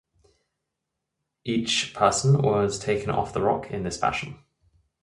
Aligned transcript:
Each 1.45 1.93
person 1.93 2.41
was 2.41 2.79
taken 2.79 3.11
off 3.11 3.33
the 3.33 3.41
rock 3.43 3.69
in 3.69 3.83
this 3.83 3.97
fashion. 3.99 4.43